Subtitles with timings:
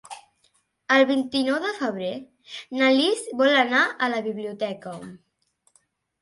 [0.93, 2.09] El vint-i-nou de febrer
[2.79, 4.97] na Lis vol anar a la biblioteca.